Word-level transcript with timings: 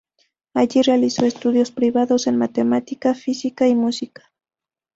Allí, 0.55 0.81
realizó 0.81 1.27
estudios 1.27 1.69
privados 1.69 2.25
en 2.25 2.35
matemática, 2.39 3.13
física, 3.13 3.67
y 3.67 3.75
música. 3.75 4.31